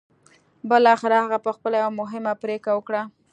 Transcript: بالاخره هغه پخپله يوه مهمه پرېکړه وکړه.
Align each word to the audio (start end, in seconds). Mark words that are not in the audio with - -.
بالاخره 0.69 1.15
هغه 1.25 1.37
پخپله 1.45 1.75
يوه 1.83 1.91
مهمه 2.01 2.33
پرېکړه 2.43 2.71
وکړه. 2.75 3.01